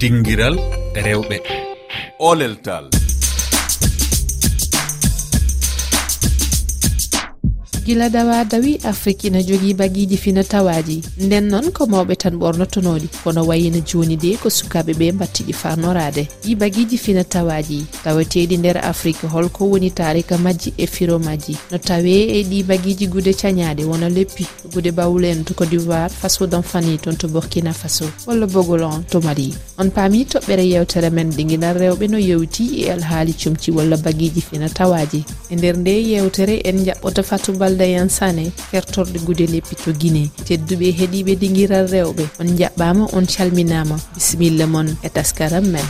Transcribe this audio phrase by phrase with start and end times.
[0.00, 0.56] dinguiral
[1.04, 1.36] rewɓe.
[2.18, 2.84] Oleltal
[7.88, 11.02] gila dawa dawi afrique ina jogui jogii fina tawaji.
[11.18, 16.28] Nden noon ko mawɓe tan ɓornotonoɗi kono wayino joni de ko sukaɓe ɓe battiɗi farnorade.
[16.44, 21.78] Ɗi bagguiji fina tawaji tawateɗi nder afrique holko woni tarika majji e firo majji no
[21.78, 26.46] tawe e ɗi bagiji guude cañaɗe wona leppi guude bawle en to cote d'ivoire faso
[26.46, 28.04] dan fani toon to burkina faso.
[28.26, 29.54] Walla bogolon to mali.
[29.78, 34.68] On paami toɓɓere yewtere men ɗinguinal rewɓe no yewti e alhaali comci walla bagguiji fina
[34.68, 35.24] tawaji.
[35.50, 40.88] E nder nde yewtere en jaɓɓoto fatubal eldayan sané hertorɗe gude leppi to guiné tedduɓe
[40.98, 42.24] heeɗiɓe dinguiral rewɓe.
[42.40, 43.96] On jaɓɓama on calminama.
[44.14, 45.86] Bisimilla moon e taskaram men.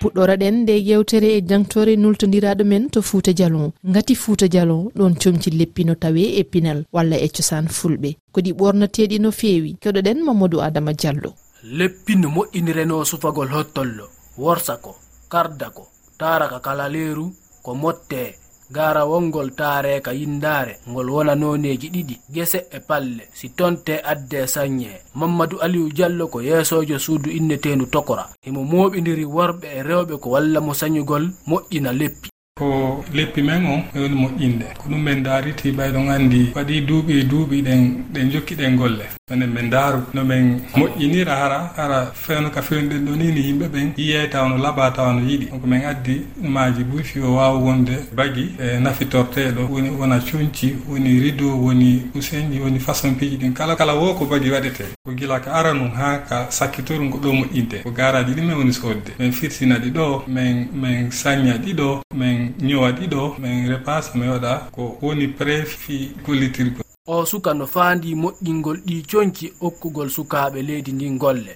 [0.00, 5.50] Puɗɗoraɗen nde yewtere e jangtore nultodiraɗo men to fouta dialon gati fouta dialon ɗon comci
[5.50, 8.16] leppi no tawe e pinal walla e cosan fulɓe.
[8.32, 11.30] Kodi ɓornateɗi no feewi keɗoɗen mamadou adama diallo.
[11.64, 14.04] Leppi no moƴƴinireno sufagol hottollo.
[14.38, 14.96] Worsako
[15.28, 17.26] kardako taraka kala leeru
[17.64, 18.22] ko motte
[18.70, 23.24] gara wongol taareka yindaare ngol wona noneji ɗiɗi gese e palle.
[23.38, 28.24] Si tonte adde sañe mamadou aliou diallo ko yeesojo suudu innetendu tokora.
[28.44, 32.28] Himo moɓidiri worɓe e rewɓe ko walla mo sañugol moƴƴina leppi.
[32.60, 34.66] ko leppi men o ɓe woni moƴƴinde.
[34.78, 39.04] Ko ɗum ɓen daariti ɓayɗon anndi waɗi duuɓi duuɓi ɗen ɗen jokkiɗen golle.
[39.30, 43.66] Ɗone ɓe ndaaru no ɓen moƴƴinira hara hara fewno ka fewniɗen ɗo ni ni yimɓe
[43.68, 45.46] ɓen yiyey taw no laaba taw no yiɗi.
[45.50, 51.20] Donc min addi ɗumaji ɓurfi o wawa wonde bagi e nafitorteɗo woni wona cunci woni
[51.20, 53.52] rido woni usenji woni façon piiji ɗin.
[53.54, 54.84] Kala kala wo ko bagi waɗete.
[55.04, 57.82] Ko gila ka ara num ha ka sakkitoru ko ɗo moƴƴinte.
[57.84, 62.49] Ko garaji ɗi min woni sodde min firtina ɗi ɗo min min sañña ɗiɗo min
[62.62, 68.78] ñowa ɗiɗo min repasa mi waɗa ko woni préfi gollitirgol o suka no faandi moƴƴingol
[68.86, 71.54] ɗi coñci okkugol sukaaɓe leydi ndin golle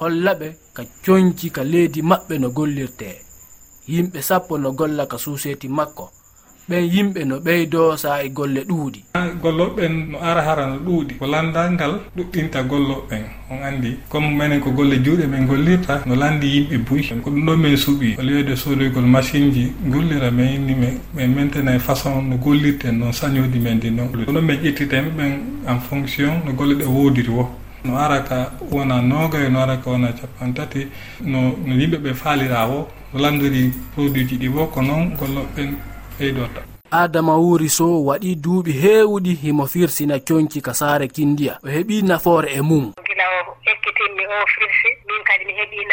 [0.00, 3.08] hollaɓe ka coñci ka leydi maɓɓe no gollirte.
[3.88, 6.10] Yimɓe sappo no golla ka suuseeti makko.
[6.68, 7.94] ɓen yimɓe no ɓeydo
[8.24, 9.00] e golle ɗuuɗi.
[9.42, 11.14] Golloɓeɓen no ara hara no ɗuuɗi.
[11.18, 16.14] Ko landal ngal ɗuɗɗinta golloɓeɓen on andi comme minen ko golle juuɗe men gollirta no
[16.16, 17.02] landi yimɓe buy.
[17.22, 20.98] Ko ɗum ɗo min suuɓi o lieu de sodoygol machine ji gollira min inni men
[21.14, 25.10] min mentena e façon no gollirten noon sañodi men ndi noon ko ɗon min ƴettitemi
[25.16, 25.32] ɓen
[25.68, 27.48] en fonction no golle ɗe woodiri wo.
[27.84, 30.88] No ara ka wona nogayo e no ara ka wona capan tati
[31.22, 32.88] no no yimɓeɓe faalira wo.
[33.14, 35.70] No landori produit ji ɗi wo ko noon golloɓeɓen
[36.20, 36.32] e
[36.90, 41.58] adama wuri sow waɗi duuɓi heewɗi himo firsina conki ka saare kindiya.
[41.64, 42.92] O heɓi nafoore e mum.
[43.06, 45.85] Gila o ekkitinmi o firsi min kadi mi heɓi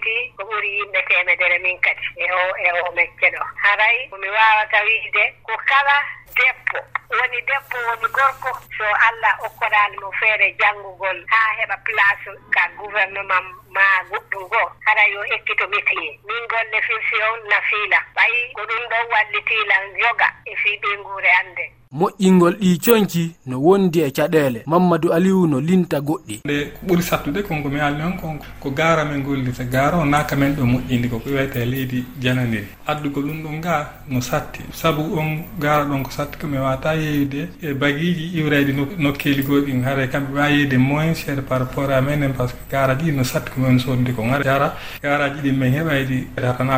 [0.00, 3.42] ɓeydi ko ɓuri yimɓe temedere min kadi e o e o mecce ɗo.
[3.62, 5.96] Haray komi wawata wiide ko kala
[6.36, 6.78] debbo.
[7.16, 8.50] Woni debbo woni gorko.
[8.76, 15.04] So allah okkoɗani mo feere janngugol haa heɓa place ka gouvernement ma goɗɗum goo hara
[15.12, 18.00] yo ekkito métier min golle firsi on nafiila.
[18.16, 24.00] Ɓayi ko ɗum ɗon wallitiilan joga e fii ɓe annde moƴƴingol ɗi coñci no wondi
[24.02, 26.40] e caɗele mamadou aliou no linta goɗɗi.
[26.44, 30.04] Nde ko ɓuri sattude konko mi haalni on kon ko gara men gollita gara o
[30.04, 34.60] naaka men ɗo moƴƴindi ko wiyete leydi janandiri addugol ɗum ɗon ga no satti.
[34.72, 40.06] Saabu on gara ɗon ko satti komi wata yeeyude e bagiji iwrede nokkeli goɗi haara
[40.06, 43.24] kamɓe wawi yeyde moins cher par rapport a menen par ce que gara ɗi no
[43.24, 46.26] satti komin sodde ko gara jara garaji ɗi min heɓa eɗi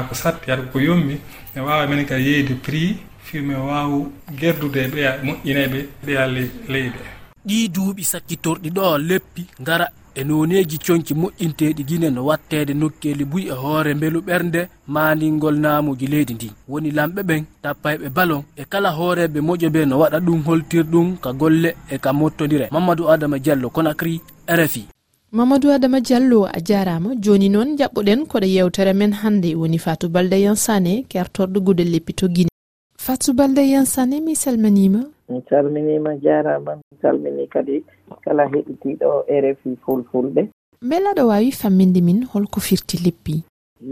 [0.09, 1.19] ko satti yaɗa ko yommi.
[1.55, 2.97] Ne wawa minen kadi yeyde prix
[3.33, 3.93] firme waw
[4.41, 6.23] gerdude e ɓeya moƴƴineɓe ɓeya
[6.73, 7.01] leyɗe
[7.49, 13.45] ɗi duuɓi sakkitorɗi ɗo leppi ngara e noneji conki moƴƴinteɗi guine no wattede nokkeli buy
[13.49, 14.61] e hoore beelu ɓernde
[14.95, 16.49] maningol namuji leydi ndi.
[16.69, 21.33] Woni lamɓe ɓen tappayɓe balon e kala hooreɓe moƴo ɓe no waɗa ɗum holtirɗum ka
[21.33, 24.21] golle e ka mottodire mamadou adama diallo conacry
[24.59, 24.83] rfi
[25.33, 30.37] mamadou adama diallo a jarama joni noon jaɓɓoɗen koɗo yewtere men hannde woni fatou balde
[30.45, 32.52] yansane kertorɗo gudel leppi to guine
[33.05, 35.01] fatou balde yansane mi salminima.
[35.29, 37.85] Mi salminima jarama mi salmini kadi
[38.25, 40.43] kala heɗitiɗo rfi fulfulɓe
[40.89, 43.43] beela ɗo wawi famminde min holko firti leppi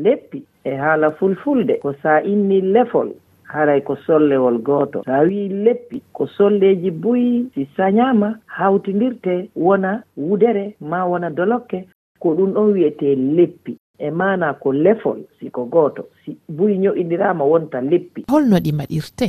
[0.04, 3.10] leppi e haala fulfulde ko sa inni lefol
[3.52, 10.02] haray ko sollewol gooto so a wii leppi ko solleji buyi si sañama hawtidirte wona
[10.16, 11.88] wudere ma wona dolokke
[12.20, 17.80] ko ɗum ɗon wiyete leppi e mana ko lefol siko gooto si buyi ñoƴƴindirama wonta
[17.80, 18.24] leppi.
[18.32, 19.26] Holno ɗi mbaɗirte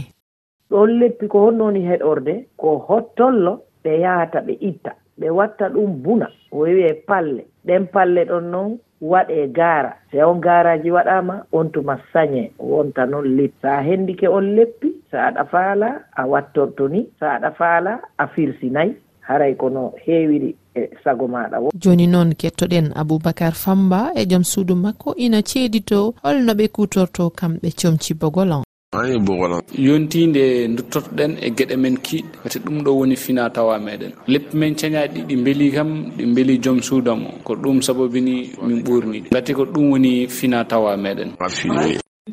[0.72, 3.54] ɗon leppi ko honnoni heɗorde ko hottollo
[3.84, 7.44] ɓe yahata ɓe itta ɓe watta ɗum buna o yewi e palle.
[7.68, 13.36] Ɗen palle ɗon noon waɗe gaara so on gaaraji waɗama on tuma sañe wonta noon
[13.38, 18.28] leppi sa hendike on leppi sa aɗa faala a wattorto ni sa aɗa faala a
[18.28, 24.44] firsinayi haray kono heewiri e sago maɗa o joni noon kettoɗen aboubacar famba e joom
[24.44, 28.64] suudu makko ina ceedito holno ɓe kutorto kamɓe comci bogolan
[29.00, 34.12] ayi bogolan yontinde duttotoɗen e gueɗe men kiɗɗe wate ɗum ɗo woni fina tawa meɗen
[34.28, 38.36] leppi men cañaɗi ɗi beeli kam ɗi beeli joom suudam o ko ɗum sababini
[38.68, 41.30] min ɓurni gati ko ɗum woni fina tawa meɗen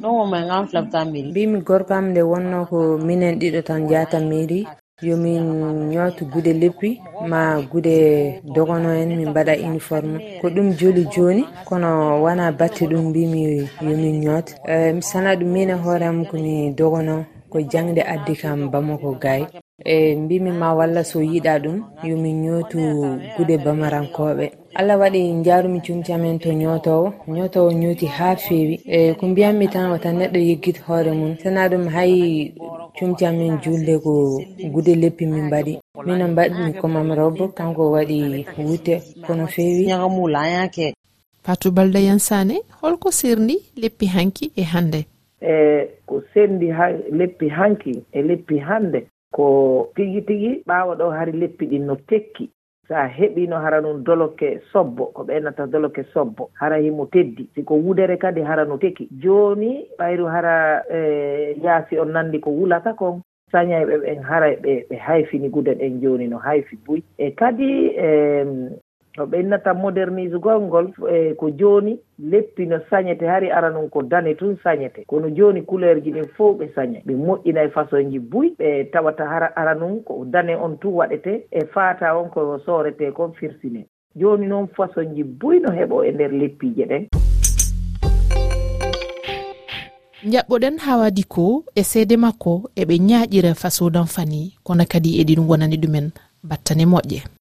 [0.02, 1.30] ɗon woman an flabta mairie.
[1.30, 4.66] Mbimi gorkam nde wonno ko minen ɗiɗo tan jata mairie.
[5.02, 10.18] yomin ñoota gude leppi ma gude dogono en min mbaɗa uniforme.
[10.40, 15.48] Ko ɗum joli joni kono wona batte ɗum mbimi yomin ñoota eh, mi sana ɗum
[15.52, 17.24] min e hoorema komi dogono.
[17.50, 19.42] ko jangde addi kam bamako gay
[19.84, 21.76] e mbimi ma walla so yiɗa ɗum
[22.08, 22.78] yomin ñootu
[23.36, 24.46] gude bamarankoɓe
[24.78, 28.80] allah waɗi jarumi cumti amen to ñootowo ñootowo ñooti ha feewi.
[28.86, 32.12] E ko mbiyanmi tan wata neɗɗo yeggit hoore mum sana ɗum hay
[32.98, 34.12] cumti amen julde ko
[34.72, 35.78] gude leppi min mbaɗi.
[36.06, 38.94] Mino mbaɗmi ko mam robbo kanko waɗi wutte
[39.26, 39.90] kono feewi.
[41.42, 45.06] Fatou baldayan yansane holko serndi leppi hanki e hannde.
[45.40, 51.32] e ko sendi ha leppi hanki e leppi hannde ko tigi tigi ɓaawa ɗo hari
[51.32, 52.50] leppi ɗin no tekki.
[52.88, 57.48] So a heɓino hara noon doloke sobbo ko ɓeynata doloke sobbo hara himo teddi.
[57.54, 62.94] Siko wudere kadi hara no teki jooni ɓayru hara e yaasi on nanndi ko wulata
[62.96, 63.20] kon.
[63.52, 67.02] Sañayɓe ɓen hara ɓe ɓe hayfini guden en jooni no hayfi buy.
[67.18, 68.44] E kadi e
[69.18, 74.34] no ɓennata modernise golngol e ko jooni leppi no sañete hari ara noon ko dane
[74.34, 75.04] tun sañete.
[75.06, 77.00] Kono jooni couleur ji ɗin fof ɓe saña.
[77.06, 80.94] Ɓe moƴƴina e façon ji buy ɓe tawata hara ara noon ko dane on tun
[80.94, 83.86] waɗete e faata on ko soorete kon firsine.
[84.16, 87.06] Jooni noon façon ji buy no heɓo e nder leppiije ɗen.
[90.24, 94.54] Jaɓɓoɗen hawadi ko e seede makko eɓe ñaaƴira fasodan fani.
[94.62, 96.10] Kono kadi eɗin wonani ɗumen
[96.42, 97.37] battane moƴƴe.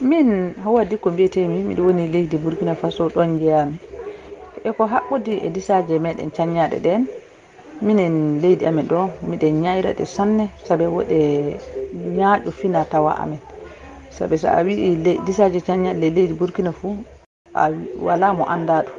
[0.00, 3.76] min howadi ko mbiyetemi miɗo woni leydi burkina faso ɗon jeyami
[4.64, 7.02] eko haɓɓude e disaje meɗen cañaɗe ɗen
[7.82, 11.18] minen leydi amen ɗo miɗen ñayraɗe sanne saabi woɗe
[12.16, 13.38] ñaaƴo fina tawa amen.
[14.10, 14.96] Saabi so a wii
[15.26, 16.96] disaje canyaɗe leydi burkina fou
[17.54, 18.90] a wala mo anndaɗo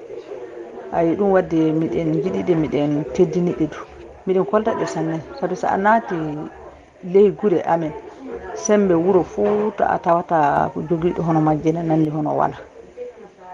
[0.92, 3.78] ayi ɗum wadde miɗen jiɗiɗe miɗen teddiniɗe du
[4.28, 5.20] miɗen koltaɗe sanne.
[5.40, 6.16] Saabi so a naati
[7.04, 7.92] ley gure amen.
[8.56, 12.58] sembe wuuro fuu to a tawata ko jogiiɗo hono majjene nandi hono wala.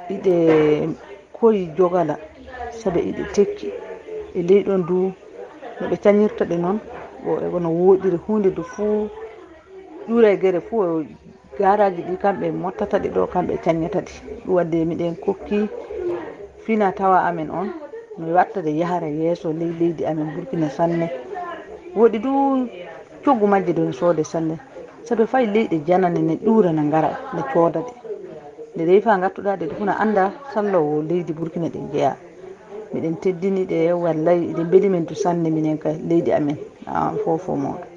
[0.09, 0.35] Iɗe
[1.37, 2.15] koyi jogala
[2.79, 3.67] saabi iɗe tekki.
[4.35, 5.11] E ley ɗon du
[5.79, 6.79] no ɓe cañirta ɗe noon
[7.27, 9.09] o egono wooɗiri hunde du fuu
[10.07, 11.05] ƴuura e gere fuu
[11.59, 14.13] garaji ɗi kamɓe mottata ɗe ɗo kamɓe cañata ɗi.
[14.45, 15.69] Ɗum wadde miɗen kokki
[16.65, 17.69] fina tawa amen on
[18.17, 21.09] mi wattade yahara yeeso ley leydi amen burkina sanne.
[21.95, 22.31] Woɗi du
[23.25, 24.55] coggu majje ɗo ne soode sanne.
[25.03, 27.93] Saabi fayi leyɗe janane ne ɗura ne gara ne cooda ɗe.
[28.75, 32.15] Nde ɗeyi fa gattuɗa ɗe funa anda sallowo leydi burkina ɗen jeeya
[32.93, 36.57] miɗen teddini ɗe wallay eɗen beeli men to sanne minen ka leydi amen.
[36.87, 37.95] An fofo moɗo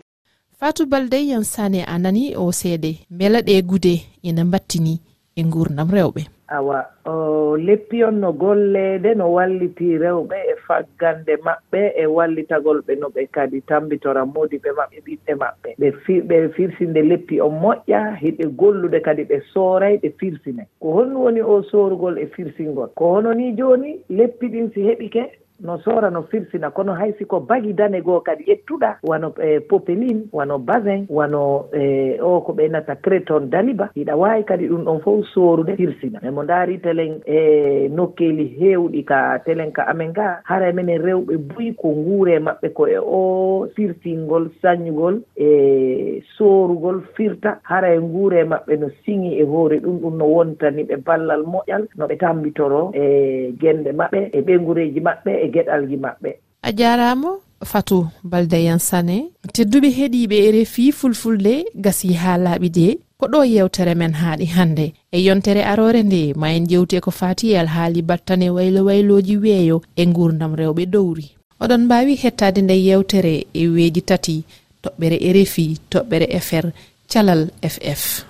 [0.60, 5.00] fatou balde yan sane a nani o seede beela ɗe gude ene battini
[5.36, 6.22] e gurdam rewɓe.
[6.48, 13.08] Awa o leppi on no golle no walliti rewɓe faggande maɓɓe e wallitagol ɓe no
[13.14, 15.70] ɓe kadi tambitora modiɓe maɓɓe ɓiɓɓe maɓɓe.
[15.80, 15.88] Ɓe
[16.28, 20.66] ɓe firsinde leppi o moƴƴa hiɓe gollude kadi ɓe sooray ɓe firsine.
[20.80, 22.88] Ko holno woni o sorugol e firsingol.
[22.94, 25.22] Ko hono ni joni leppi ɗin si heɓike
[25.60, 30.28] no soora no firsina kono hay siko bagi dane goo kadi ƴettuɗa wano e popeline
[30.32, 35.26] wano basin wano e o ko ɓeynata créton daliba hiɗa wawi kadi ɗum ɗon fof
[35.34, 36.20] sorude firsina.
[36.22, 41.74] Emo daari telen e nokkeli hewɗi ka telen ka amen ga hara menen rewɓe buyi
[41.74, 48.78] ko guure maɓɓe ko e o firtingol sañugol e sorugol firta hara e guure maɓɓe
[48.78, 53.52] no siŋi e hoore ɗum ɗum no wontani ɓe ballal moƴƴal no ɓe tambitoro e
[53.60, 56.30] guende maɓɓe e ɓengureji maɓɓe e e geɗalji maɓɓe.
[56.62, 57.30] A jarama
[57.64, 59.16] fatou baldayan sane
[59.54, 64.86] tedduɓe heeɗiɓe e rfi fulfulde gasi ha laaɓi de ko ɗo yewtere men haaɗi hannde.
[65.12, 69.82] E yontere arore nde ma en jewte ko fati e alhaali battane waylo wayloji weeyo
[69.96, 71.26] e gurdam rewɓe dowri.
[71.62, 74.44] Oɗon mbawi hettade nde yewtere e weeji tati
[74.82, 76.66] toɓɓere e rfi toɓɓere e fr
[77.12, 78.27] calal ff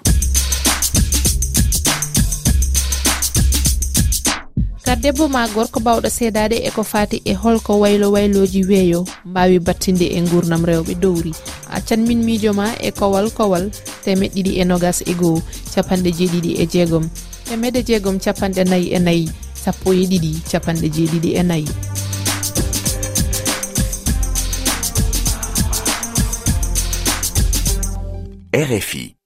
[4.89, 10.21] gardebbo ma gorko bawɗo seedade eko fati e holko waylo wayloji weeyo mbawi battinde e
[10.21, 11.33] gurnam rewɓe dowri.
[11.71, 13.69] Accan min mijoma e kowal kowal
[14.05, 15.43] temed ɗiɗi e nogas e goho
[15.75, 17.05] capanɗe jeeɗiɗi e jeegom.
[17.45, 21.69] Temedde jeegom capanɗe nayyi e nayyi sappo e ɗiɗi capanɗe jeeɗiɗi e nayyi
[28.57, 29.18] rfi